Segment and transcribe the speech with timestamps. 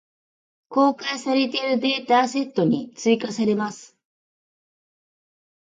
[0.69, 3.95] 公開されているデータセットに追加せれます。